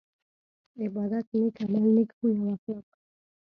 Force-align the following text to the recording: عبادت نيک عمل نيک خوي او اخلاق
عبادت 0.81 1.27
نيک 1.39 1.55
عمل 1.63 1.83
نيک 1.95 2.09
خوي 2.15 2.33
او 2.39 2.45
اخلاق 2.55 2.87